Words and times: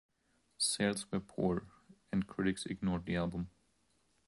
Sales 0.57 1.05
were 1.11 1.19
poor, 1.19 1.67
and 2.11 2.25
critics 2.25 2.65
ignored 2.65 3.05
the 3.05 3.15
album. 3.15 3.51